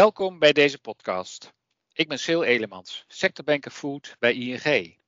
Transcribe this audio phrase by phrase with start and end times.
[0.00, 1.52] Welkom bij deze podcast.
[1.92, 4.98] Ik ben Sil Elemans, sectorbanker food bij ING.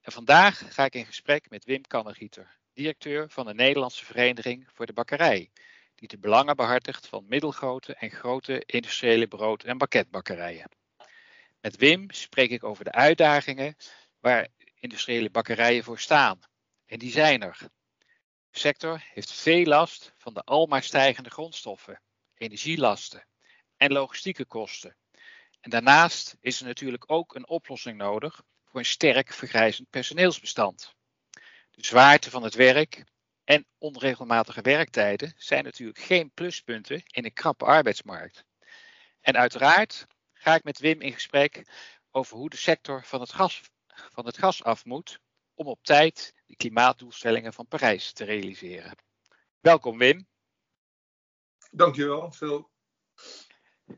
[0.00, 4.86] En vandaag ga ik in gesprek met Wim Kannegieter, directeur van de Nederlandse Vereniging voor
[4.86, 5.50] de Bakkerij,
[5.94, 10.70] die de belangen behartigt van middelgrote en grote industriële brood- en bakketbakkerijen.
[11.60, 13.76] Met Wim spreek ik over de uitdagingen
[14.20, 16.40] waar industriële bakkerijen voor staan.
[16.86, 17.58] En die zijn er.
[18.50, 22.00] De sector heeft veel last van de almaar stijgende grondstoffen,
[22.34, 23.24] energielasten
[23.82, 24.96] en logistieke kosten.
[25.60, 30.94] En daarnaast is er natuurlijk ook een oplossing nodig voor een sterk vergrijzend personeelsbestand.
[31.70, 33.04] De zwaarte van het werk
[33.44, 38.44] en onregelmatige werktijden zijn natuurlijk geen pluspunten in een krappe arbeidsmarkt.
[39.20, 41.62] En uiteraard ga ik met Wim in gesprek
[42.10, 45.20] over hoe de sector van het gas, van het gas af moet
[45.54, 48.96] om op tijd de klimaatdoelstellingen van Parijs te realiseren.
[49.60, 50.26] Welkom Wim.
[51.70, 52.71] Dankjewel, Phil.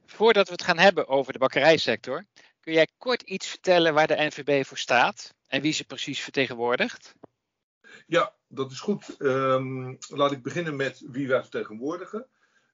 [0.07, 2.25] Voordat we het gaan hebben over de bakkerijsector,
[2.61, 7.15] kun jij kort iets vertellen waar de NVB voor staat en wie ze precies vertegenwoordigt?
[8.07, 9.17] Ja, dat is goed.
[9.19, 12.27] Um, laat ik beginnen met wie wij vertegenwoordigen.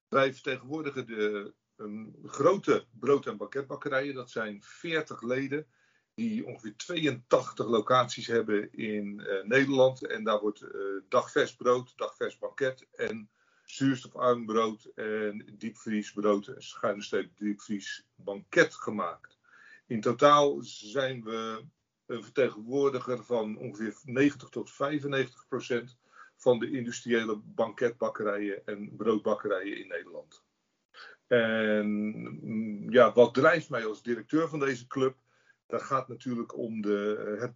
[0.08, 4.14] Wij vertegenwoordigen de um, grote brood- en banketbakkerijen.
[4.14, 5.66] Dat zijn 40 leden
[6.14, 10.06] die ongeveer 82 locaties hebben in uh, Nederland.
[10.06, 10.70] En daar wordt uh,
[11.08, 13.30] dagvers brood, dagvers banket en
[13.74, 19.38] zuurstofarm brood en diepvriesbrood en schuine streep diepvries banket gemaakt.
[19.86, 21.64] In totaal zijn we
[22.06, 25.98] een vertegenwoordiger van ongeveer 90 tot 95 procent
[26.36, 30.44] van de industriële banketbakkerijen en broodbakkerijen in Nederland.
[31.27, 35.16] En ja, wat drijft mij als directeur van deze club?
[35.70, 37.54] Dat gaat natuurlijk om de, het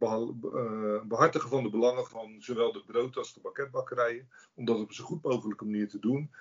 [1.09, 4.31] behartigen van de belangen van zowel de brood- als de banketbakkerijen.
[4.55, 6.35] Om dat op een zo goed mogelijke manier te doen.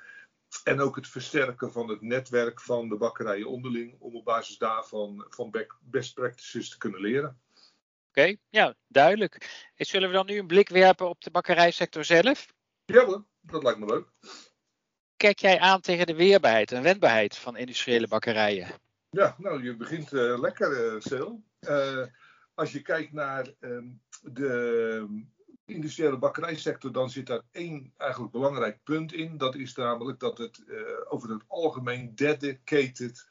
[0.64, 3.96] En ook het versterken van het netwerk van de bakkerijen onderling.
[4.00, 7.40] Om op basis daarvan van best practices te kunnen leren.
[8.10, 9.68] Oké, okay, ja, duidelijk.
[9.76, 12.54] En zullen we dan nu een blik werpen op de bakkerijsector zelf?
[12.86, 14.08] Ja hoor, dat lijkt me leuk.
[15.18, 18.68] Kijk jij aan tegen de weerbaarheid en wendbaarheid van industriële bakkerijen?
[19.14, 20.96] Ja, nou, je begint uh, lekker,
[21.62, 22.08] uh,
[22.54, 23.84] als je kijkt naar uh,
[24.22, 25.24] de
[25.66, 29.38] industriële bakkerijsector, dan zit daar één eigenlijk belangrijk punt in.
[29.38, 30.64] Dat is namelijk dat het
[31.08, 33.28] over het algemeen dedicated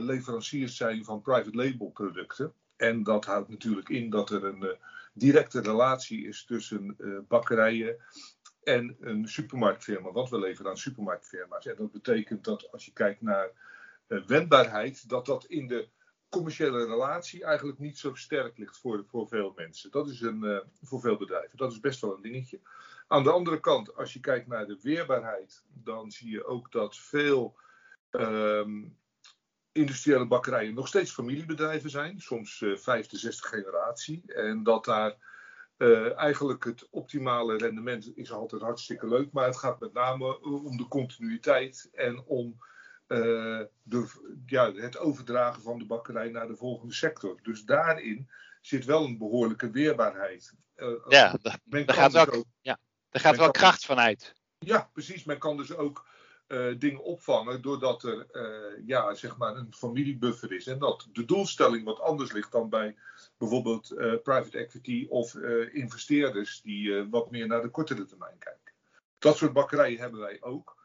[0.00, 2.52] leveranciers zijn van private label producten.
[2.76, 4.76] En dat houdt natuurlijk in dat er een
[5.12, 6.96] directe relatie is tussen
[7.28, 7.96] bakkerijen
[8.62, 10.12] en een supermarktfirma.
[10.12, 11.66] Want we leveren aan supermarktfirma's.
[11.66, 13.50] En dat betekent dat als je kijkt naar
[14.08, 15.88] wendbaarheid, dat dat in de
[16.28, 19.90] commerciële relatie eigenlijk niet zo sterk ligt voor, voor veel mensen.
[19.90, 21.58] Dat is een, uh, voor veel bedrijven.
[21.58, 22.60] Dat is best wel een dingetje.
[23.06, 26.96] Aan de andere kant, als je kijkt naar de weerbaarheid, dan zie je ook dat
[26.96, 27.56] veel
[28.10, 28.98] um,
[29.72, 34.22] industriële bakkerijen nog steeds familiebedrijven zijn, soms uh, vijfde, zesde generatie.
[34.26, 35.16] En dat daar
[36.16, 40.88] eigenlijk het optimale rendement is altijd hartstikke leuk, maar het gaat met name om de
[40.88, 42.58] continuïteit en om
[43.08, 44.06] uh, de,
[44.46, 47.38] ja, het overdragen van de bakkerij naar de volgende sector.
[47.42, 48.30] Dus daarin
[48.60, 50.54] zit wel een behoorlijke weerbaarheid.
[50.76, 52.78] Uh, ja, daar, gaat, dus ook, ja,
[53.10, 54.34] daar gaat wel kracht van uit.
[54.58, 55.24] Ja, precies.
[55.24, 56.06] Men kan dus ook
[56.48, 58.26] uh, dingen opvangen doordat er
[58.86, 60.66] ja, zeg maar een familiebuffer is.
[60.66, 62.96] En dat de doelstelling wat anders ligt dan bij
[63.38, 65.34] bijvoorbeeld private equity of
[65.72, 68.72] investeerders die wat meer naar de kortere termijn kijken.
[69.18, 70.77] Dat soort bakkerijen hebben wij ook.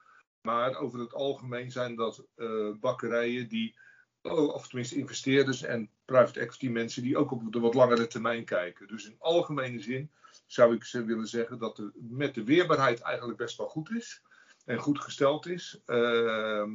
[0.43, 3.75] Maar over het algemeen zijn dat uh, bakkerijen die,
[4.21, 8.45] oh, of tenminste investeerders en private equity mensen die ook op de wat langere termijn
[8.45, 8.87] kijken.
[8.87, 10.11] Dus in algemene zin
[10.45, 14.21] zou ik ze willen zeggen dat er met de weerbaarheid eigenlijk best wel goed is
[14.65, 15.81] en goed gesteld is.
[15.85, 16.67] Uh,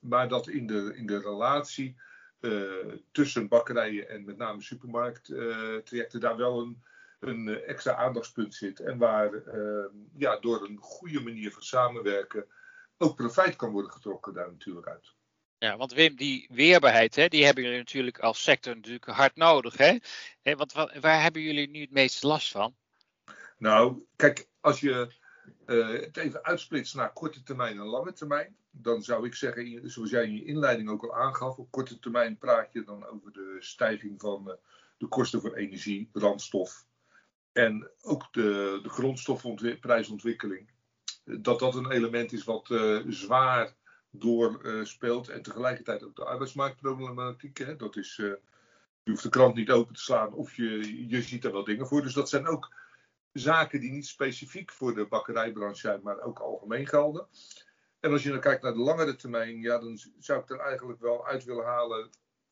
[0.00, 1.96] maar dat in de, in de relatie
[2.40, 6.82] uh, tussen bakkerijen en met name supermarkttrajecten daar wel een,
[7.20, 8.80] een extra aandachtspunt zit.
[8.80, 12.46] En waar ehm, ja, door een goede manier van samenwerken
[12.98, 15.12] ook profijt kan worden getrokken daar natuurlijk uit.
[15.58, 19.76] Ja, want Wim, die weerbaarheid, hè, die hebben jullie natuurlijk als sector natuurlijk hard nodig.
[19.76, 19.98] Hè?
[20.56, 22.74] Want waar hebben jullie nu het meeste last van?
[23.58, 25.12] Nou, kijk, als je
[25.66, 30.10] uh, het even uitsplitst naar korte termijn en lange termijn, dan zou ik zeggen, zoals
[30.10, 33.56] jij in je inleiding ook al aangaf, op korte termijn praat je dan over de
[33.58, 34.54] stijging van uh,
[34.98, 36.86] de kosten voor energie, brandstof
[37.54, 40.70] en ook de, de grondstofprijsontwikkeling
[41.24, 43.74] dat dat een element is wat uh, zwaar
[44.10, 45.28] doorspeelt.
[45.28, 47.58] Uh, en tegelijkertijd ook de arbeidsmarktproblematiek.
[47.58, 47.76] Hè?
[47.76, 48.34] Dat is, uh,
[49.02, 51.86] je hoeft de krant niet open te slaan of je, je ziet er wel dingen
[51.86, 52.02] voor.
[52.02, 52.74] Dus dat zijn ook
[53.32, 57.26] zaken die niet specifiek voor de bakkerijbranche zijn, maar ook algemeen gelden.
[58.00, 61.00] En als je dan kijkt naar de langere termijn, ja, dan zou ik er eigenlijk
[61.00, 62.10] wel uit willen halen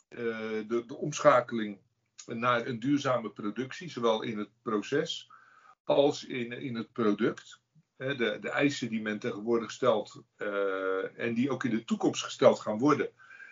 [0.09, 1.79] de, de omschakeling
[2.27, 5.31] naar een duurzame productie, zowel in het proces
[5.85, 7.62] als in, in het product.
[8.03, 10.23] De, de eisen die men tegenwoordig stelt
[11.17, 13.11] en die ook in de toekomst gesteld gaan worden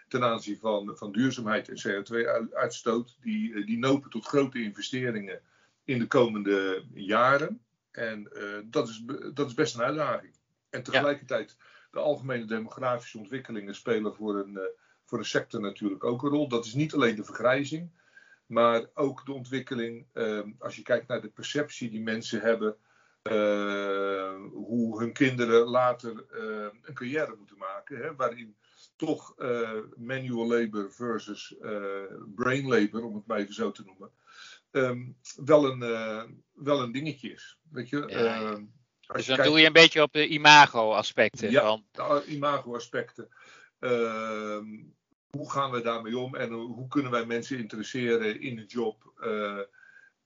[0.08, 5.40] ten aanzien van, van duurzaamheid en CO2-uitstoot, die, die nopen tot grote investeringen
[5.84, 7.60] in de komende jaren.
[7.90, 8.30] En
[8.64, 9.04] dat, is,
[9.34, 10.34] dat is best een uitdaging.
[10.70, 11.56] En tegelijkertijd,
[11.90, 14.58] de algemene demografische ontwikkelingen spelen voor een,
[15.04, 16.48] voor een sector natuurlijk ook een rol.
[16.48, 17.90] Dat is niet alleen de vergrijzing,
[18.46, 20.06] maar ook de ontwikkeling,
[20.58, 22.76] als je kijkt naar de perceptie die mensen hebben,
[24.52, 28.56] hoe hun kinderen later uh, een carrière moeten maken, hè, waarin
[28.96, 31.56] toch uh, manual labor versus
[32.34, 34.10] brain labor, om het maar even zo te noemen,
[34.70, 37.58] um, wel, een, wel een dingetje is.
[37.70, 38.04] Weet je?
[38.06, 38.64] Ja, ehm,
[39.12, 41.50] dus dan doe je een beetje op de imago-aspecten.
[41.50, 41.84] Ja, van...
[41.92, 43.28] de imago-aspecten
[45.30, 49.58] hoe gaan we daarmee om en hoe kunnen wij mensen interesseren in de job uh,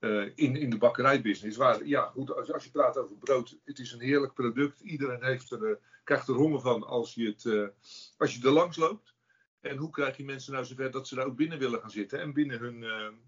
[0.05, 1.57] uh, in, in de bakkerijbusiness?
[1.57, 4.79] Waar, ja, goed, als, als, je praat over brood, het is een heerlijk product.
[4.79, 7.71] Iedereen heeft er, uh, krijgt er honger van als je, het,
[8.17, 9.13] als je er langs loopt.
[9.61, 12.19] En hoe krijg je mensen nou zover dat ze daar ook binnen willen gaan zitten
[12.19, 12.81] en binnen hun,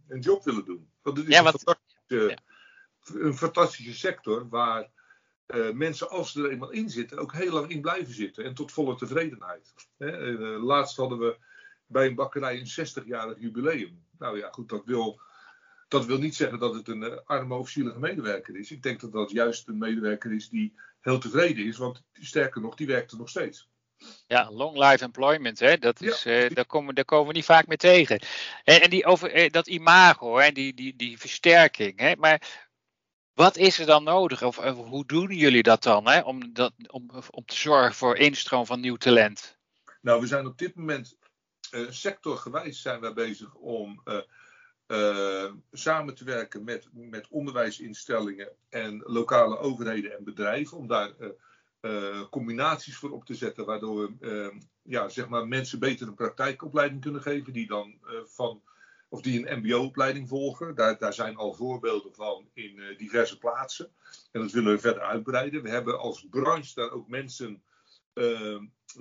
[0.08, 0.90] hun job willen doen?
[1.02, 2.38] Want het is ja, een, fantastische, ja.
[3.20, 4.90] een fantastische sector waar
[5.74, 8.72] mensen, als ze er eenmaal in zitten, ook heel lang in blijven zitten en tot
[8.72, 9.74] volle tevredenheid.
[10.62, 11.38] laatst hadden we
[11.88, 14.06] bij een bakkerij een 60-jarig jubileum.
[14.18, 15.20] Nou ja, goed, dat wil,
[15.88, 18.72] dat wil niet zeggen dat het een uh, arme of zielige medewerker is.
[18.72, 22.76] Ik denk dat dat juist een medewerker is die heel tevreden is, want sterker nog,
[22.76, 23.70] die werkt er nog steeds.
[24.28, 25.78] Ja, long life employment, hè?
[25.78, 28.20] Dat is, ja, uh, daar, komen, daar komen we niet vaak mee tegen.
[28.64, 30.52] En, en die over, eh, dat imago, hè?
[30.52, 32.00] Die, die, die versterking.
[32.00, 32.16] Hè?
[32.16, 32.66] Maar
[33.34, 34.44] wat is er dan nodig?
[34.44, 36.08] Of, of hoe doen jullie dat dan?
[36.08, 36.20] Hè?
[36.20, 39.58] Om, dat, om, om te zorgen voor instroom van nieuw talent?
[40.02, 41.18] Nou, we zijn op dit moment
[41.72, 44.02] uh, sectorgewijs zijn wij bezig om
[44.88, 50.78] uh, samen te werken met, met onderwijsinstellingen en lokale overheden en bedrijven.
[50.78, 51.14] Om daar
[52.30, 54.12] combinaties voor op te zetten, waardoor
[54.82, 58.62] ja, zeg maar mensen beter een praktijkopleiding kunnen geven, die dan van
[59.10, 60.76] of die een MBO-opleiding volgen.
[60.76, 63.92] Daar, daar zijn al voorbeelden van in diverse plaatsen.
[64.32, 65.64] En dat willen we verder uitbreiden.
[65.64, 67.64] We hebben als branche daar ook mensen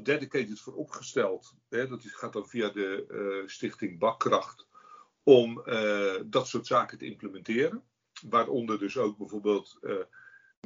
[0.02, 1.54] dedicated voor opgesteld.
[1.68, 4.66] Hè, dat gaat dan via de stichting Bakkracht.
[5.28, 7.82] Om uh, dat soort zaken te implementeren.
[8.28, 9.94] Waaronder dus ook bijvoorbeeld uh,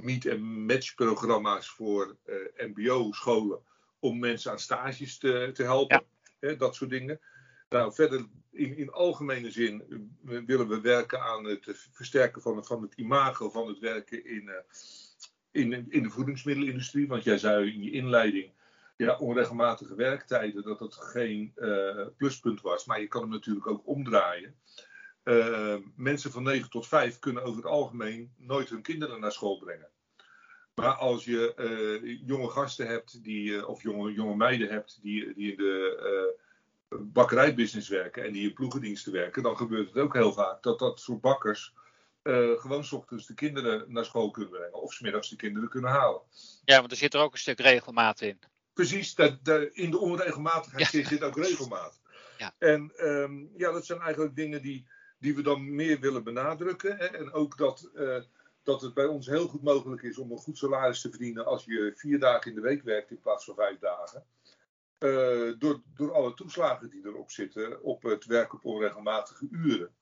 [0.02, 2.16] meet- en match programma's voor
[2.56, 3.60] MBO-scholen.
[3.98, 6.04] Om mensen aan stages te, te helpen.
[6.06, 6.48] Ja.
[6.48, 7.20] Hè, dat soort dingen.
[7.68, 12.94] Nou, verder in, in algemene zin willen we werken aan het versterken van, van het
[12.94, 14.50] imago van het werken in,
[15.50, 17.08] in, in de voedingsmiddelenindustrie.
[17.08, 18.52] Want jij zei in je inleiding
[19.04, 22.84] ja, onregelmatige werktijden, dat dat geen uh, pluspunt was.
[22.84, 24.54] Maar je kan hem natuurlijk ook omdraaien.
[25.24, 29.58] Uh, mensen van 9 tot 5 kunnen over het algemeen nooit hun kinderen naar school
[29.58, 29.88] brengen.
[30.74, 35.50] Maar als je uh, jonge gasten hebt, die, of jonge, jonge meiden hebt, die, die
[35.50, 36.38] in de
[36.88, 41.00] bakkerijbusiness werken en die in ploegendiensten werken, dan gebeurt het ook heel vaak dat dat
[41.00, 41.74] soort bakkers
[42.56, 44.82] gewoon s ochtends de kinderen naar school kunnen brengen.
[44.82, 46.20] Of s middags de kinderen kunnen halen.
[46.64, 48.38] Ja, want er zit er ook een stuk regelmaat in
[48.80, 49.38] precies, dat,
[49.72, 52.00] in de onregelmatigheid zit ook regelmaat.
[52.38, 52.54] Ja.
[52.58, 54.86] En um, ja, dat zijn eigenlijk dingen die,
[55.18, 56.96] die we dan meer willen benadrukken.
[56.96, 57.06] Hè?
[57.06, 58.22] En ook dat, uh,
[58.62, 61.64] dat het bij ons heel goed mogelijk is om een goed salaris te verdienen als
[61.64, 64.24] je vier dagen in de week werkt in plaats van vijf dagen.
[64.98, 69.94] Uh, door, door alle toeslagen die erop zitten op het werk op onregelmatige uren.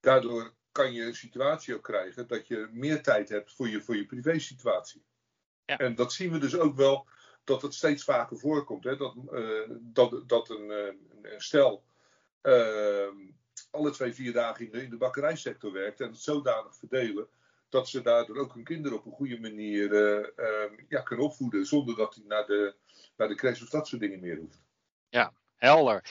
[0.00, 3.96] Daardoor kan je een situatie ook krijgen dat je meer tijd hebt voor je, voor
[3.96, 5.04] je privésituatie.
[5.64, 5.78] Ja.
[5.78, 7.06] En dat zien we dus ook wel
[7.46, 8.84] dat het steeds vaker voorkomt.
[8.84, 8.96] Hè?
[8.96, 11.84] Dat, uh, dat, dat een, eh, een stel
[12.42, 13.08] uh,
[13.70, 17.26] alle twee, vier dagen in de, bakkerijsector werkt en het zodanig verdelen
[17.68, 19.94] dat ze daardoor ook hun kinderen op een goede manier
[20.88, 22.74] ja, kunnen opvoeden zonder dat hij naar de,
[23.16, 24.62] naar de crash of dat soort dingen meer hoeft.
[25.08, 26.04] Ja, helder.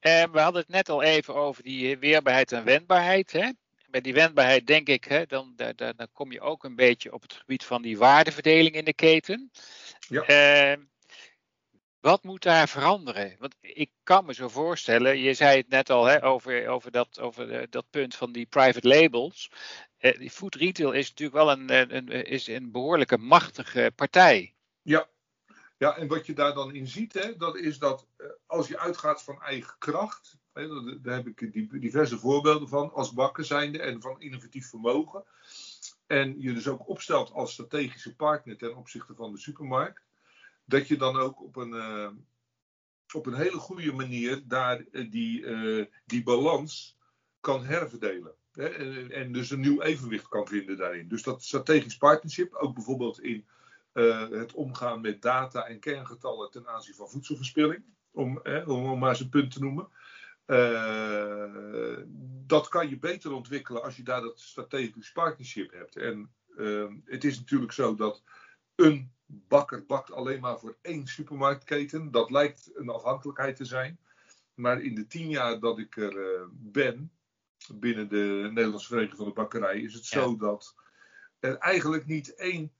[0.00, 3.32] we hadden het net al even over die weerbaarheid en wendbaarheid.
[3.32, 3.50] Hè?
[3.90, 7.22] Bij die wendbaarheid denk ik, hè, dan, dan, dan kom je ook een beetje op
[7.22, 9.50] het gebied van die waardeverdeling in de keten.
[10.08, 10.74] Ja.
[10.76, 10.84] Uh,
[12.00, 13.36] wat moet daar veranderen?
[13.38, 17.20] Want ik kan me zo voorstellen, je zei het net al hè, over, over, dat,
[17.20, 19.50] over de, dat punt van die private labels.
[19.98, 24.54] Uh, food retail is natuurlijk wel een, een, is een behoorlijke machtige partij.
[24.82, 25.08] Ja.
[25.76, 28.06] ja, en wat je daar dan in ziet, hè, dat is dat
[28.46, 30.68] als je uitgaat van eigen kracht, hè,
[31.00, 35.24] daar heb ik diverse voorbeelden van, als bakker zijnde en van innovatief vermogen
[36.06, 40.02] en je dus ook opstelt als strategische partner ten opzichte van de supermarkt,
[40.64, 41.74] dat je dan ook op een,
[43.14, 45.46] op een hele goede manier daar die,
[46.04, 46.98] die balans
[47.40, 48.34] kan herverdelen.
[48.52, 51.08] Hè, en, en, dus een nieuw evenwicht kan vinden daarin.
[51.08, 53.46] Dus dat strategisch partnership, ook bijvoorbeeld in
[54.30, 59.20] het omgaan met data en kerngetallen ten aanzien van voedselverspilling, om, om, om maar eens
[59.20, 59.88] een punt te noemen.
[60.46, 61.96] Uh,
[62.46, 65.96] dat kan je beter ontwikkelen als je daar dat strategisch partnership hebt.
[65.96, 68.22] En uh, het is natuurlijk zo dat
[68.74, 72.10] een bakker bakt alleen maar voor één supermarktketen.
[72.10, 73.98] Dat lijkt een afhankelijkheid te zijn.
[74.54, 77.12] Maar in de tien jaar dat ik er uh, ben,
[77.74, 80.74] binnen de Nederlandse Vereniging van de Bakkerij, is het zo dat
[81.38, 82.72] er eigenlijk niet één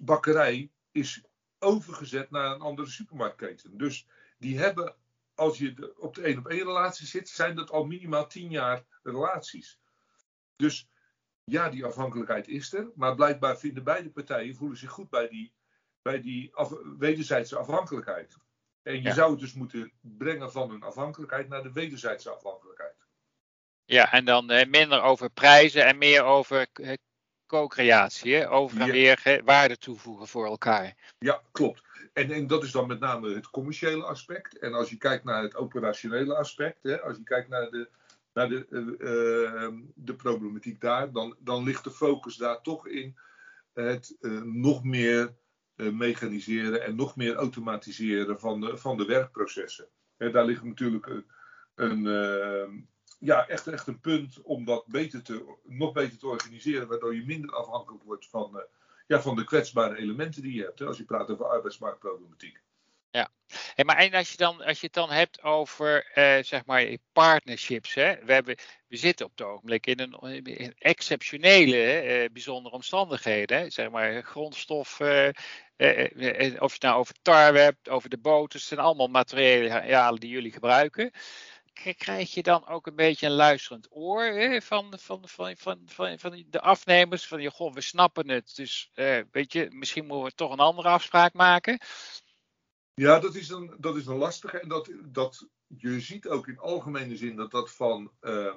[0.00, 1.22] bakkerij is
[1.58, 3.78] overgezet naar een andere supermarktketen.
[3.78, 4.06] Dus
[4.38, 4.94] die hebben
[5.38, 8.84] als je op de één op één relatie zit, zijn dat al minimaal tien jaar
[9.02, 9.78] relaties.
[10.56, 10.88] Dus
[11.44, 15.54] ja, die afhankelijkheid is er, maar blijkbaar vinden beide partijen voelen zich goed bij die,
[16.02, 16.52] bij die
[16.98, 18.36] wederzijdse afhankelijkheid.
[18.82, 23.06] En je zou het dus moeten brengen van een afhankelijkheid naar de wederzijdse afhankelijkheid.
[23.84, 26.92] Ja, en dan eh, minder over prijzen en meer over eh,
[27.46, 31.14] co-creatie, over en weer waarde toevoegen voor elkaar.
[31.18, 31.87] Ja, klopt.
[32.18, 34.58] En, en dat is dan met name het commerciële aspect.
[34.58, 37.88] En als je kijkt naar het operationele aspect, hè, als je kijkt naar de,
[38.32, 43.16] naar de, uh, de problematiek daar, dan, dan ligt de focus daar toch in
[43.72, 45.34] het uh, nog meer
[45.76, 49.88] uh, mechaniseren en nog meer automatiseren van de, van de werkprocessen.
[50.16, 51.26] En daar ligt natuurlijk een,
[51.74, 52.80] een ehm,
[53.18, 57.26] ja, echt, echt een punt om dat beter te, nog beter te organiseren, waardoor je
[57.26, 58.62] minder afhankelijk wordt van
[59.08, 60.78] ja, van de kwetsbare elementen die je hebt.
[60.78, 62.60] Hè, als je praat over arbeidsmarktproblematiek.
[63.10, 63.30] Ja,
[63.84, 67.94] maar en als je, dan, als je het dan hebt over uh, zeg maar partnerships.
[67.94, 68.24] Hè?
[68.24, 68.56] We, hebben,
[68.88, 73.58] we zitten op het ogenblik in een, in exceptionele, uh, bijzondere omstandigheden.
[73.58, 73.70] Hè?
[73.70, 75.34] Zeg maar grondstoffen,
[75.76, 76.04] uh,
[76.58, 78.58] of je het nou over tarwe hebt, over de boten.
[78.58, 81.10] Het zijn allemaal materialen die jullie gebruiken
[81.96, 86.18] krijg je dan ook een beetje een luisterend oor hè, van, van, van, van, van,
[86.18, 87.26] van de afnemers.
[87.26, 88.52] Van je, goh, we snappen het.
[88.54, 91.80] Dus eh, weet je, misschien moeten we toch een andere afspraak maken.
[92.94, 94.60] Ja, dat is een, dat is een lastige.
[94.60, 98.54] En dat, dat, je ziet ook in algemene zin dat dat van uh,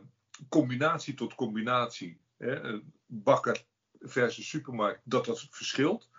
[0.49, 3.65] combinatie tot combinatie, hè, bakker
[3.99, 6.09] versus supermarkt, dat dat verschilt.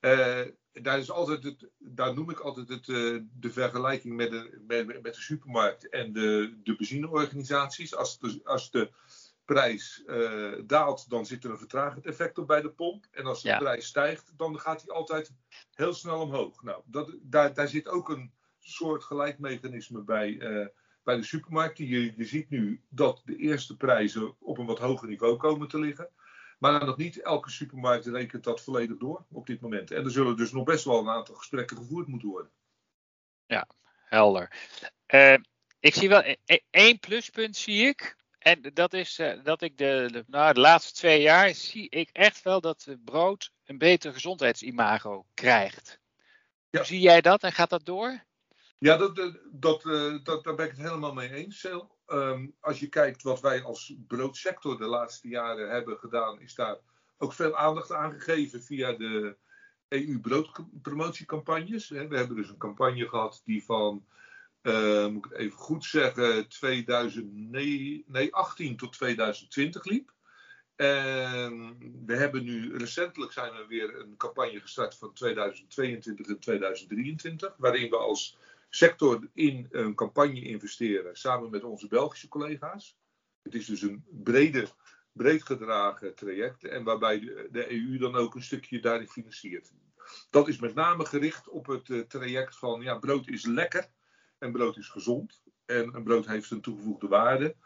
[0.00, 0.40] Uh,
[0.82, 5.02] daar, is altijd het, daar noem ik altijd het, uh, de vergelijking met de, met,
[5.02, 7.94] met, de supermarkt en de, de benzineorganisaties.
[7.94, 8.90] Als de, als de
[9.44, 13.06] prijs uh, daalt, dan zit er een vertragend effect op bij de pomp.
[13.10, 13.58] En als de ja.
[13.58, 15.32] prijs stijgt, dan gaat hij altijd
[15.74, 16.62] heel snel omhoog.
[16.62, 20.66] Nou, dat, daar, daar zit ook een soort gelijkmechanisme bij, uh,
[21.02, 21.86] bij de supermarkten.
[21.86, 25.78] Je, je ziet nu dat de eerste prijzen op een wat hoger niveau komen te
[25.78, 26.10] liggen.
[26.58, 29.90] Maar nog niet elke supermarkt rekent dat volledig door op dit moment.
[29.90, 32.50] En er zullen dus nog best wel een aantal gesprekken gevoerd moeten worden.
[33.46, 33.68] Ja,
[34.08, 34.52] helder.
[35.14, 35.36] Uh,
[35.80, 38.16] ik zie wel e-, e-, één pluspunt, zie ik.
[38.38, 42.08] En dat is uh, dat ik de, de, nou, de laatste twee jaar zie ik
[42.12, 45.98] echt wel dat brood een beter gezondheidsimago krijgt.
[46.70, 46.78] Ja.
[46.78, 48.24] Hoe zie jij dat en gaat dat door?
[48.78, 51.94] Ja, dat, dat, uh, dat, daar ben ik het helemaal mee eens, Seel.
[52.06, 56.78] Um, als je kijkt wat wij als broodsector de laatste jaren hebben gedaan, is daar
[57.18, 59.36] ook veel aandacht aan gegeven via de
[59.88, 61.88] EU-broodpromotiecampagnes.
[61.88, 64.06] We hebben dus een campagne gehad die van,
[64.62, 70.14] uh, moet ik het even goed zeggen, 2018 tot 2020 liep.
[70.76, 77.54] En we hebben nu, recentelijk zijn we weer een campagne gestart van 2022 en 2023,
[77.56, 78.38] waarin we als
[78.76, 82.98] sector in een campagne investeren samen met onze Belgische collega's.
[83.42, 84.68] Het is dus een brede,
[85.12, 89.72] breed gedragen traject en waarbij de, EU dan ook een stukje daarin financiert.
[90.30, 93.88] Dat is met name gericht op het uh, traject van ja, brood is lekker
[94.38, 97.56] en brood is gezond en een brood heeft een toegevoegde waarde.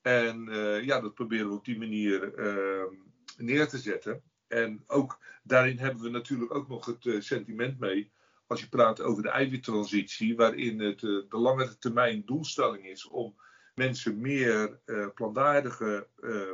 [0.00, 2.98] En uh, ja, dat proberen we op die manier uh,
[3.36, 4.22] neer te zetten.
[4.46, 8.12] En ook daarin hebben we natuurlijk ook nog het sentiment mee
[8.52, 13.34] als je praat over de eiwittransitie, waarin het uh, de langere termijn doelstelling is om
[13.74, 16.50] mensen meer uh, plantaardige uh,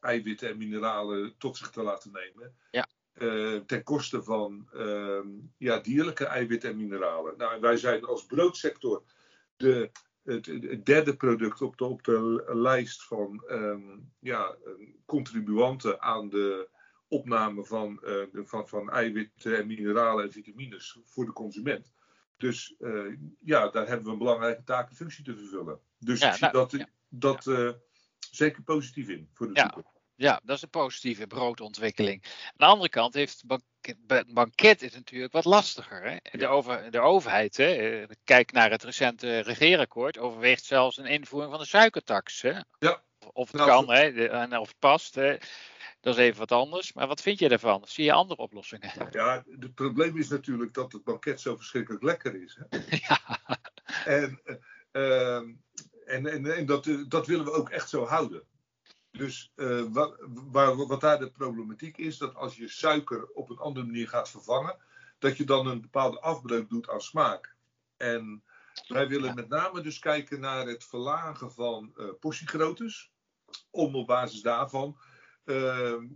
[0.00, 2.56] eiwitten en mineralen tot zich te laten nemen.
[2.70, 2.88] Ja.
[3.14, 7.34] Uh, ten koste van ehm, ja, dierlijke eiwitten en mineralen.
[7.36, 9.02] Nou, wij zijn als broodsector
[9.56, 9.90] de,
[10.24, 14.56] het, het, derde product op de, op de lijst van um, ja,
[15.06, 16.68] contribuanten aan de
[17.08, 21.92] opname van, uh, van, van eiwitten en mineralen en vitamines voor de consument.
[22.36, 25.80] Dus uh, ja, daar hebben we een belangrijke taak en functie te vervullen.
[25.98, 27.70] Dus ja, ik zie nou, dat, ja, dat uh,
[28.30, 29.96] zeker positief in voor de toekomst.
[30.14, 32.24] Ja, dat is een positieve broodontwikkeling.
[32.24, 33.44] Aan de andere kant heeft,
[34.06, 36.02] het banket is natuurlijk wat lastiger.
[36.02, 36.38] Hè?
[36.38, 38.04] De, over, de overheid, hè?
[38.24, 42.42] kijk naar het recente regeerakkoord, overweegt zelfs een invoering van de suikertax.
[42.42, 42.52] Hè?
[42.78, 43.02] Ja.
[43.32, 44.28] Of het nou, kan, hè?
[44.28, 45.14] en of het past.
[45.14, 45.36] Hè?
[46.08, 46.92] Dat is even wat anders.
[46.92, 47.82] Maar wat vind je daarvan?
[47.86, 48.90] Zie je andere oplossingen?
[49.10, 52.58] Ja, het probleem is natuurlijk dat het banket zo verschrikkelijk lekker is.
[52.68, 52.78] Hè?
[53.08, 53.40] Ja.
[54.04, 54.40] En,
[54.92, 58.42] uh, en, en, en dat, dat willen we ook echt zo houden.
[59.10, 60.16] Dus uh, wat,
[60.50, 64.30] waar, wat daar de problematiek is, dat als je suiker op een andere manier gaat
[64.30, 64.76] vervangen,
[65.18, 67.54] dat je dan een bepaalde afbreuk doet aan smaak.
[67.96, 68.42] En
[68.86, 73.10] wij willen met name dus kijken naar het verlagen van uh, portiegroottes,
[73.70, 74.98] om op basis daarvan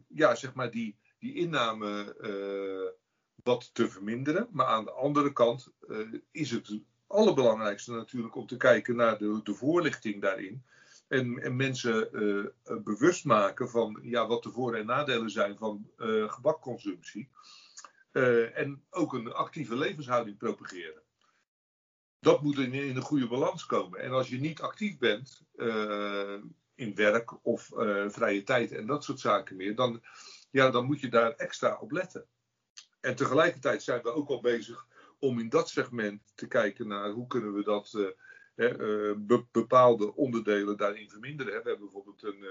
[0.08, 2.90] ja, zeg maar die, die inname uh,
[3.42, 4.48] wat te verminderen.
[4.50, 5.72] Maar aan de andere kant
[6.30, 10.64] is het allerbelangrijkste natuurlijk om te kijken naar de, de voorlichting daarin.
[11.08, 12.44] En, en mensen uh,
[12.82, 15.90] bewust maken van ja, wat de voor- en nadelen zijn van
[16.26, 17.28] gebakconsumptie.
[18.54, 21.02] en ook een actieve levenshouding propageren.
[22.20, 24.00] Dat moet in, in, een goede balans komen.
[24.00, 25.42] En als je niet actief bent
[26.74, 27.70] in werk of
[28.08, 30.02] vrije tijd en dat soort zaken meer, dan,
[30.50, 32.26] ja, dan moet je daar extra op letten.
[33.00, 34.86] En tegelijkertijd zijn we ook al bezig
[35.18, 38.14] om in dat segment te kijken naar hoe kunnen we dat
[38.54, 41.52] uh, bepaalde onderdelen daarin verminderen.
[41.52, 41.62] Hè.
[41.62, 42.48] We hebben bijvoorbeeld een, uh,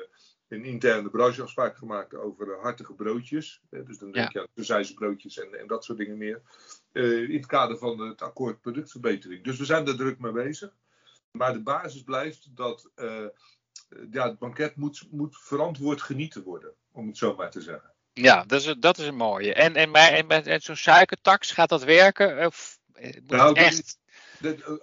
[0.47, 3.61] een interne brancheafspraak gemaakt over hartige broodjes.
[3.69, 3.83] Hè.
[3.83, 6.41] Dus dan denk je aan broodjes en, en dat soort dingen meer.
[6.91, 9.43] in het kader van het akkoord productverbetering.
[9.43, 10.75] Dus we zijn daar druk mee bezig.
[11.31, 12.91] Maar de basis blijft dat
[14.11, 17.91] ja, het banket moet, moet verantwoord genieten worden, om het zo maar te zeggen.
[18.13, 19.53] Ja, dat is, dat is een mooie.
[19.53, 22.45] En, en, en, en zo'n suikertax, gaat dat werken?
[22.45, 22.79] Of,
[23.27, 23.99] nou, echt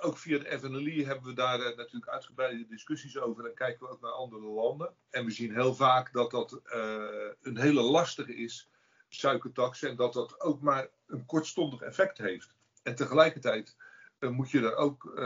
[0.00, 3.92] ook via de FNLI hebben we daar uh, natuurlijk uitgebreide discussies over en kijken we
[3.92, 4.94] ook naar andere landen.
[5.10, 8.68] En we zien heel vaak dat dat uh, een hele lastige is,
[9.08, 12.54] suikertax, en dat dat ook maar een kortstondig effect heeft.
[12.82, 13.76] En tegelijkertijd
[14.20, 15.22] uh, moet je er ook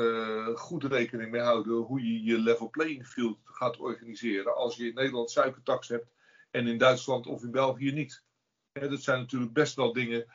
[0.55, 4.94] goed rekening mee houden hoe je je level playing field gaat organiseren als je in
[4.94, 6.12] Nederland suikertax hebt
[6.50, 8.24] en in Duitsland of in België niet.
[8.72, 10.26] dat zijn natuurlijk best wel dingen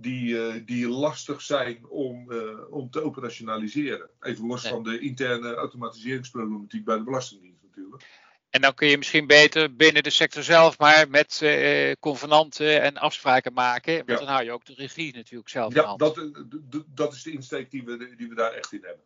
[0.00, 4.10] die, uh, die lastig zijn om, uh, om te operationaliseren.
[4.20, 8.04] Even los van de interne automatiseringsproblematiek bij de Belastingdienst natuurlijk.
[8.50, 12.96] En dan kun je misschien beter binnen de sector zelf maar met uh, convenanten en
[12.96, 13.96] afspraken maken.
[13.96, 14.16] Want ja.
[14.16, 16.30] dan hou je ook de regie natuurlijk zelf ja, dat,
[16.86, 19.04] dat is de insteek die we, die we daar echt in hebben.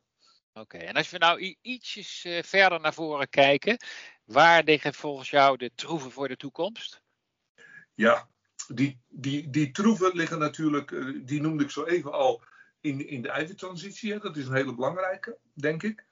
[0.52, 3.76] Oké, en als we nou ietsjes verder naar voren kijken,
[4.24, 7.02] waar liggen volgens jou de troeven voor de toekomst?
[7.94, 8.28] Ja,
[8.68, 12.42] die, die, die troeven liggen natuurlijk, eh, die noemde ik zo even al,
[12.80, 14.18] in, in de eiwittransitie.
[14.18, 16.04] Dat is een hele belangrijke, denk ik.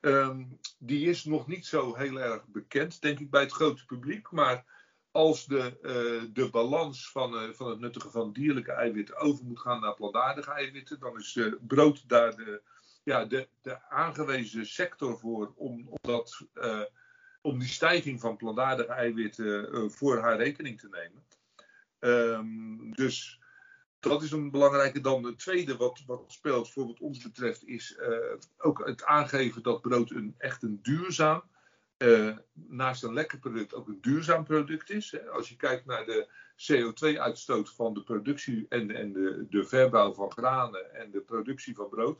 [0.00, 4.30] Um, die is nog niet zo heel erg bekend, denk ik, bij het grote publiek.
[4.30, 4.64] Maar
[5.10, 9.60] als de, uh, de balans van, uh, van het nuttigen van dierlijke eiwitten over moet
[9.60, 12.62] gaan naar plantaardige eiwitten, dan is uh, brood daar de,
[13.02, 16.46] ja, de, de aangewezen sector voor om, om, dat,
[17.40, 21.24] om die stijging van plantaardige eiwitten voor haar rekening te nemen.
[21.98, 23.40] Um, dus
[24.00, 25.00] dat is een belangrijke.
[25.00, 28.16] Dan de tweede wat, wat speelt voor wat ons betreft is uh,
[28.58, 31.42] ook het aangeven dat brood een, echt een duurzaam,
[31.98, 35.28] uh, naast een lekker product ook een duurzaam product is.
[35.28, 40.32] Als je kijkt naar de CO2-uitstoot van de productie en, en de, de verbouw van
[40.32, 42.18] granen en de productie van brood,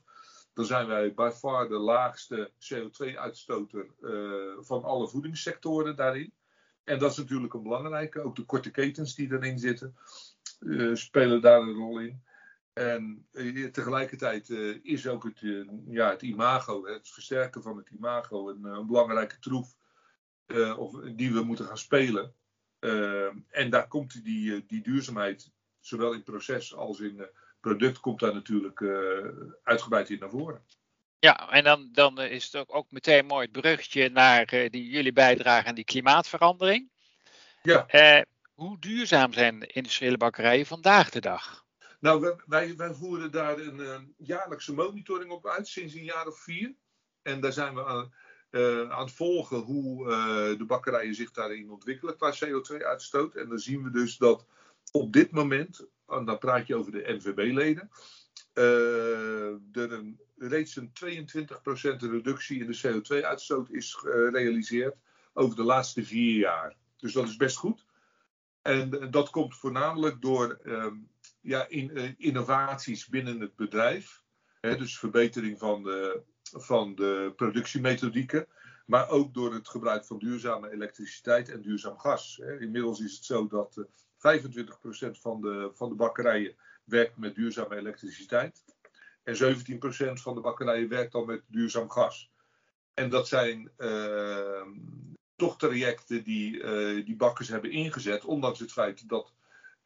[0.55, 6.33] dan zijn wij by far de laagste CO2-uitstoter uh, van alle voedingssectoren daarin.
[6.85, 8.21] En dat is natuurlijk een belangrijke.
[8.21, 9.97] Ook de korte ketens die erin zitten
[10.93, 12.25] spelen daar een rol in.
[12.73, 15.41] En uh, tegelijkertijd uh, is ook het,
[15.89, 19.75] ja, het imago, het versterken van het imago, een, een belangrijke troef
[20.77, 22.35] of, die we moeten gaan spelen.
[23.49, 27.29] en daar komt die, die duurzaamheid, zowel in proces als in
[27.61, 28.83] product, komt daar natuurlijk
[29.63, 30.65] uitgebreid in naar voren.
[31.19, 35.13] Ja, en dan, dan is het ook, ook meteen mooi het bruggetje naar die, jullie
[35.13, 36.91] bijdrage aan die klimaatverandering.
[37.63, 37.87] Ja.
[38.57, 41.65] Hoe duurzaam zijn industriële bakkerijen vandaag de dag?
[42.01, 46.39] Nou, wij, wij voeren daar een uh, jaarlijkse monitoring op uit, sinds een jaar of
[46.39, 46.75] vier.
[47.23, 48.13] En daar zijn we aan,
[48.91, 50.05] aan het volgen hoe
[50.59, 53.35] de bakkerijen zich daarin ontwikkelen qua CO2-uitstoot.
[53.35, 54.47] En dan zien we dus dat
[54.93, 57.91] op dit moment, en dan praat je over de NVB-leden,
[59.73, 64.97] er een reeds een 22% reductie in de CO2-uitstoot is gerealiseerd
[65.33, 66.77] over de laatste vier jaar.
[66.97, 67.86] Dus dat is best goed.
[68.67, 71.09] En dat komt voornamelijk door um,
[71.41, 74.23] ja, in, uh, innovaties binnen het bedrijf.
[74.61, 78.47] Hè, dus verbetering van de, van de productiemethodieken.
[78.87, 82.39] Maar ook door het gebruik van duurzame elektriciteit en duurzaam gas.
[82.39, 83.89] Inmiddels is het zo dat 25%
[85.11, 88.65] van de, van de bakkerijen werkt met duurzame elektriciteit.
[89.23, 92.31] En 17% van de bakkerijen werkt al met duurzaam gas.
[92.95, 94.67] En dat zijn uh,
[95.37, 99.33] toch trajecten die, uh, die bakkers hebben ingezet, ondanks het feit dat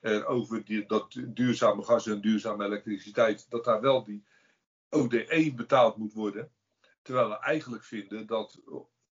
[0.01, 4.25] er over die, dat duurzame gas en duurzame elektriciteit, dat daar wel die
[4.91, 6.51] ODE betaald moet worden.
[7.03, 8.61] Terwijl we eigenlijk vinden dat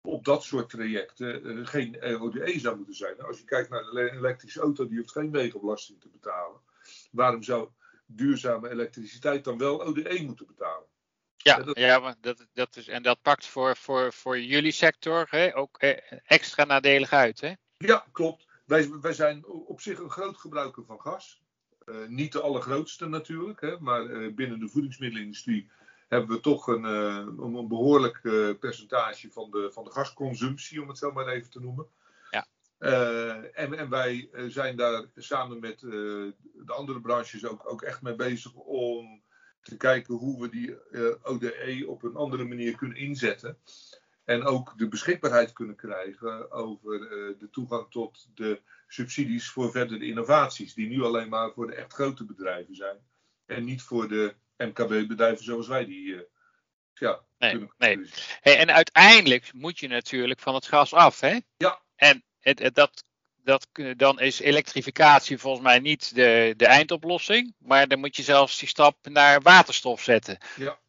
[0.01, 3.21] op dat soort trajecten uh, geen ODE zou moeten zijn.
[3.21, 6.59] Als je kijkt naar een elektrische auto, die hoeft geen wegenbelasting te betalen.
[7.11, 7.69] Waarom zou
[8.05, 10.87] duurzame elektriciteit dan wel ODE moeten betalen?
[11.47, 15.55] Ja, ja maar dat, dat is, en dat pakt voor, voor, voor jullie sector hè,
[15.55, 17.41] ook eh, extra nadelig uit.
[17.41, 17.53] Hè?
[17.77, 18.45] Ja, klopt.
[18.65, 21.41] Wij, wij zijn op zich een groot gebruiker van gas.
[21.85, 25.69] Uh, niet de allergrootste natuurlijk, hè, maar uh, binnen de voedingsmiddelenindustrie
[26.07, 28.21] hebben we toch een, uh, een behoorlijk
[28.59, 31.87] percentage van de, van de gasconsumptie, om het zo maar even te noemen.
[32.31, 32.45] Ja.
[33.53, 36.33] en, en wij zijn daar samen met de
[36.65, 39.21] andere branches ook, ook echt mee bezig om
[39.69, 40.75] te kijken hoe we die
[41.23, 43.57] ODE op een andere manier kunnen inzetten.
[44.25, 46.99] En ook de beschikbaarheid kunnen krijgen over
[47.39, 51.93] de toegang tot de subsidies voor verdere innovaties, die nu alleen maar voor de echt
[51.93, 52.97] grote bedrijven zijn.
[53.45, 56.21] En niet voor de MKB-bedrijven zoals wij die uh,
[56.93, 58.09] ja, nee, kunnen nee.
[58.41, 61.39] Hey, en uiteindelijk moet je natuurlijk van het gas af, hè?
[61.57, 61.81] Ja.
[61.95, 63.03] En het, het, dat,
[63.47, 68.59] dat, dan is elektrificatie volgens mij niet de, de eindoplossing, maar dan moet je zelfs
[68.59, 70.37] die stap naar waterstof zetten.
[70.55, 70.79] Ja,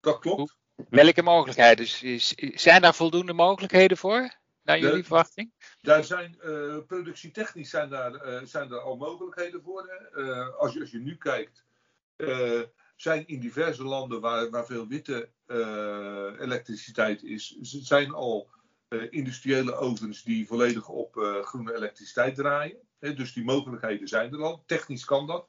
[0.00, 0.56] dat klopt.
[0.88, 1.86] Welke mogelijkheden?
[2.58, 4.38] Zijn daar voldoende mogelijkheden voor?
[4.62, 5.52] naar jullie verwachting?
[5.82, 10.10] Daar zijn, uh, productietechnisch zijn daar, uh, zijn al mogelijkheden voor.
[10.14, 11.64] Uh, als, je, als je nu kijkt,
[12.96, 15.28] zijn in diverse landen waar, waar veel witte
[16.38, 18.50] elektriciteit is, zijn al
[19.10, 22.76] industriële ovens die volledig op groene elektriciteit draaien.
[22.98, 24.62] dus die mogelijkheden zijn er al.
[24.66, 25.48] Technisch kan dat.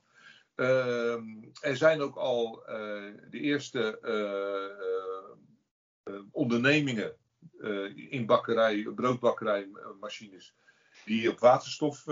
[0.56, 1.24] Ehm,
[1.62, 2.64] er zijn ook al
[3.30, 4.00] de eerste
[6.32, 7.16] ondernemingen
[7.96, 10.56] in bakkerij, broodbakkerijmachines
[11.06, 12.04] die op waterstof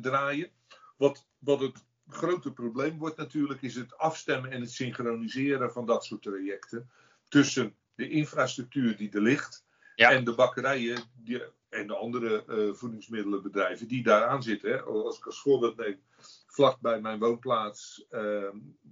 [0.00, 0.50] draaien.
[0.96, 6.04] Wat, wat het grote probleem wordt natuurlijk, is het afstemmen en het synchroniseren van dat
[6.04, 6.90] soort trajecten
[7.28, 9.65] tussen de infrastructuur die er ligt
[9.96, 14.70] en de bakkerijen die, en de andere uh, voedingsmiddelenbedrijven die daaraan zitten.
[14.70, 14.82] Hè.
[14.82, 16.00] Als ik als voorbeeld neem,
[16.46, 18.48] vlak bij mijn woonplaats uh,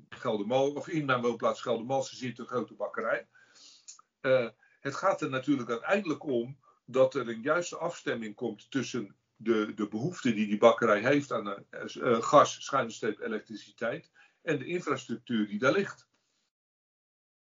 [0.08, 3.26] Geldermal, of in mijn woonplaats Geldermalsen zit een grote bakkerij.
[4.22, 4.48] Uh,
[4.80, 9.88] het gaat er natuurlijk uiteindelijk om dat er een juiste afstemming komt tussen de, de
[9.88, 14.10] behoefte die die bakkerij heeft aan uh, gas, schuine elektriciteit
[14.42, 16.08] en de infrastructuur die daar ligt.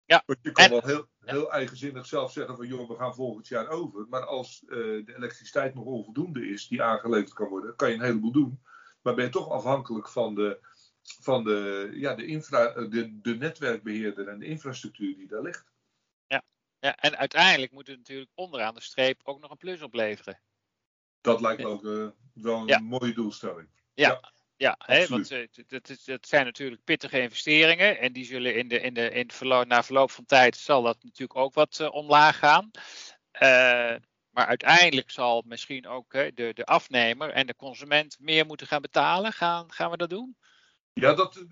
[0.08, 0.24] Ja.
[0.26, 3.68] Want je kan wel heel, heel eigenzinnig zelf zeggen van joh, we gaan volgend jaar
[3.68, 4.06] over.
[4.10, 4.70] Maar als uh,
[5.06, 8.62] de elektriciteit nog onvoldoende is die aangeleverd kan worden, kan je een heleboel doen.
[9.02, 10.60] Maar ben je toch afhankelijk van de,
[11.22, 15.66] van de, ja, de, infra, de, de netwerkbeheerder en de infrastructuur die daar ligt.
[16.80, 20.40] Ja, en uiteindelijk moet het natuurlijk onderaan de streep ook nog een plus opleveren.
[21.22, 23.68] Dat lijkt me ook uh, wel een mooie doelstelling.
[23.94, 24.32] Ja, ja.
[24.58, 28.00] Ja hè, want uh, dat, dat, zijn natuurlijk pittige investeringen.
[28.00, 31.04] En die zullen in de, in de, in verloop, na verloop van tijd zal dat
[31.04, 32.72] natuurlijk ook wat uh, omlaag gaan.
[34.30, 39.34] maar uiteindelijk zal misschien ook de, de afnemer en de consument meer moeten gaan betalen.
[39.34, 40.38] Gaan, gaan we dat doen?
[40.94, 41.46] Ja, dat,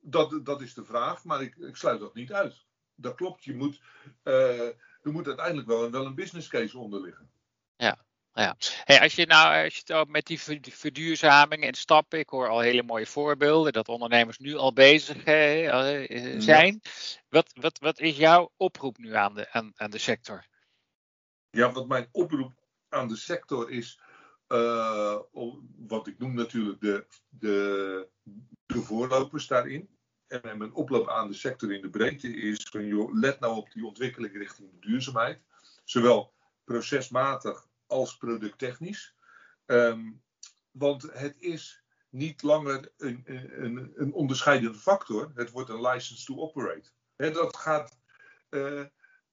[0.00, 3.44] dat, dat is de vraag, maar ik, ik sluit dat niet uit dat klopt.
[3.44, 3.80] Je moet,
[4.22, 7.30] er moet uiteindelijk wel, wel een business case onder liggen.
[7.76, 8.04] Ja.
[8.34, 8.56] Ja.
[8.84, 12.60] Hey, als je nou als je het met die verduurzaming en stappen, ik hoor al
[12.60, 16.80] hele mooie voorbeelden dat ondernemers nu al bezig eh, zijn.
[17.28, 20.46] Wat, wat, wat is jouw oproep nu aan de, aan, aan de sector?
[21.50, 22.52] Ja, wat mijn oproep
[22.88, 24.00] aan de sector is,
[24.48, 25.18] uh,
[25.76, 28.08] wat ik noem natuurlijk de, de,
[28.66, 29.88] de voorlopers daarin
[30.26, 33.72] en mijn oproep aan de sector in de breedte is van joh, let nou op
[33.72, 35.40] die ontwikkeling richting duurzaamheid.
[35.84, 36.32] Zowel
[36.64, 39.14] procesmatig als producttechnisch.
[39.66, 40.22] Um,
[40.70, 45.32] want het is niet langer een, een, een, onderscheidende factor.
[45.34, 46.90] Het wordt een license to operate.
[47.16, 47.98] Dat gaat,
[48.50, 48.84] uh,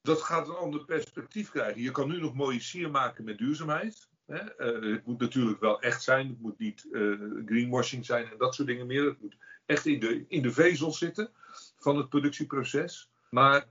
[0.02, 1.82] dat gaat een ander perspectief krijgen.
[1.82, 4.10] Je kan nu nog mooie sier maken met duurzaamheid.
[4.28, 4.38] Uh,
[4.94, 6.28] het moet natuurlijk wel echt zijn.
[6.28, 9.06] Het moet niet uh, greenwashing zijn en dat soort dingen meer.
[9.06, 11.32] Het moet echt in de, in de vezel zitten
[11.78, 13.12] van het productieproces.
[13.30, 13.68] Maar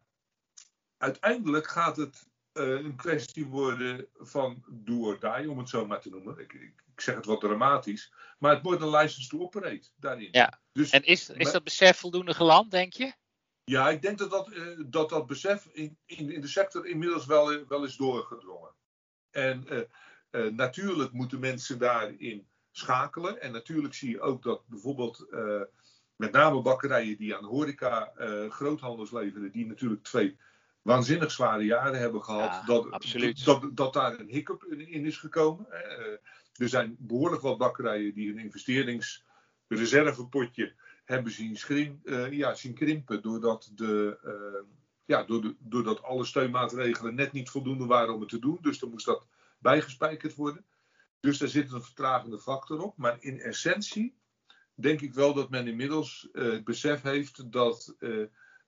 [0.96, 2.29] uiteindelijk gaat het
[2.68, 6.38] een kwestie worden van do or die, om het zo maar te noemen.
[6.38, 8.12] Ik, ik, ik, zeg het wat dramatisch.
[8.38, 10.28] Maar het wordt een license to operate daarin.
[10.30, 10.60] Ja.
[10.72, 13.12] Dus, en is, is dat besef voldoende geland, denk je?
[13.64, 17.26] Ja, ik denk dat dat, eh, dat, dat besef in, in, in de sector inmiddels
[17.26, 18.74] wel, wel is doorgedrongen.
[19.30, 19.66] En
[20.30, 23.40] uh, natuurlijk moeten mensen daarin schakelen.
[23.40, 25.26] En natuurlijk zie je ook dat bijvoorbeeld
[26.16, 28.12] met name bakkerijen die aan horeca
[28.48, 30.38] groothandels leveren, die natuurlijk twee
[30.82, 32.66] waanzinnig zware jaren hebben gehad.
[32.66, 33.44] dat, absoluut.
[33.44, 35.66] Dat, dat, daar een hiccup in is gekomen.
[36.52, 40.74] er zijn behoorlijk wat bakkerijen die een investeringsreservepotje
[41.10, 43.22] hebben zien, schrim, uh, ja, zien krimpen.
[43.22, 44.62] Doordat, de, uh,
[45.04, 45.26] ja,
[45.58, 48.58] doordat alle steunmaatregelen net niet voldoende waren om het te doen.
[48.60, 49.26] Dus dan moest dat
[49.58, 50.64] bijgespijkerd worden.
[51.20, 52.96] Dus daar zit een vertragende factor op.
[52.96, 54.14] Maar in essentie
[54.74, 57.96] denk ik wel dat men inmiddels het besef heeft dat,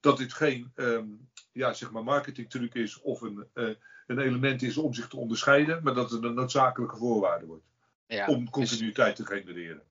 [0.03, 3.47] dat dit geen um, ja, zeg maar marketingtruc is of een,
[4.07, 7.65] een element is om zich te onderscheiden, maar dat het een noodzakelijke voorwaarde wordt.
[8.07, 9.83] Ja, om continuïteit te genereren.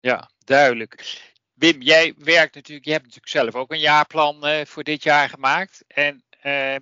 [0.00, 1.22] Ja, duidelijk.
[1.52, 5.28] Wim, jij werkt natuurlijk, je hebt natuurlijk zelf ook een jaarplan uh, voor dit jaar
[5.28, 5.84] gemaakt.
[5.86, 6.76] En uh,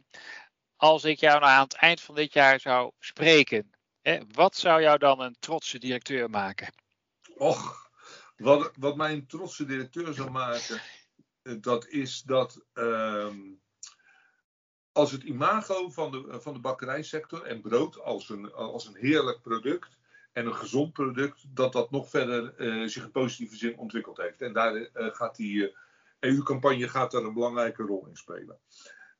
[0.76, 4.82] als ik jou nou aan het eind van dit jaar zou spreken, hè, wat zou
[4.82, 6.74] jou dan een trotse directeur maken?
[7.36, 7.90] Och,
[8.36, 10.82] wat, wat mij een trotse directeur zou maken, eh,
[11.60, 13.34] dat is dat uh,
[14.92, 19.42] als het imago van de, van de bakkerijsector en brood als een, als een heerlijk
[19.42, 19.98] product
[20.32, 24.42] en een gezond product, dat dat nog verder uh, zich in positieve zin ontwikkeld heeft.
[24.42, 25.76] En daar uh, gaat die
[26.20, 28.58] EU-campagne eh, e gaat daar een belangrijke rol in spelen.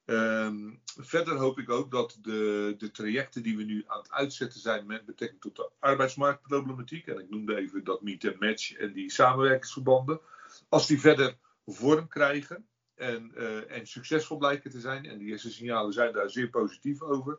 [0.04, 4.60] Um, verder hoop ik ook dat de, de, trajecten die we nu aan het uitzetten
[4.60, 8.92] zijn met betrekking tot de arbeidsmarktproblematiek, en ik noemde even dat meet and match en
[8.92, 10.20] die samenwerkingsverbanden,
[10.68, 15.50] als die verder vorm krijgen en, uh, en succesvol blijken te zijn, en die eerste
[15.50, 17.38] signalen zijn daar zeer positief over,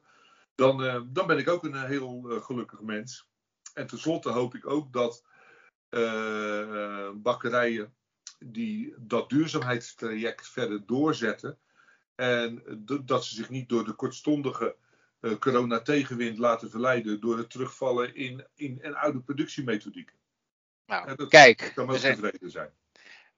[0.55, 3.27] dan, uh, dan ben ik ook een heel gelukkig mens.
[3.73, 5.23] En tenslotte hoop ik ook dat
[7.15, 7.95] bakkerijen
[8.45, 11.57] die dat duurzaamheidstraject verder doorzetten.
[12.15, 12.63] En
[13.05, 14.75] dat ze zich niet door de kortstondige
[15.21, 20.15] uh, corona-tegenwind laten verleiden door het terugvallen in, in een oude productiemethodieken.
[20.85, 22.71] Nou, dat kijk, kan wel tevreden zijn.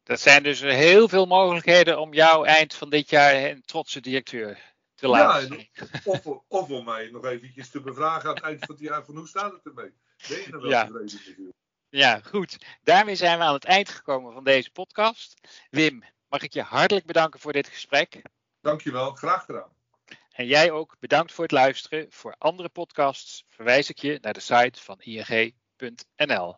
[0.05, 4.73] Dat zijn dus heel veel mogelijkheden om jou eind van dit jaar een trotse directeur
[4.95, 8.75] te laten ja, of, of, om mij nog eventjes te bevragen aan het eind van
[8.75, 9.93] het jaar van hoe staat het ermee?
[10.69, 10.89] ja.
[11.89, 12.57] Ja, goed.
[12.83, 15.33] Daarmee zijn we aan het eind gekomen van deze podcast.
[15.69, 18.21] Wim, mag ik je hartelijk bedanken voor dit gesprek.
[18.61, 19.69] Dankjewel, graag gedaan.
[20.31, 22.07] En jij ook bedankt voor het luisteren.
[22.09, 26.55] Voor andere podcasts verwijs ik je naar de site van ing.nl.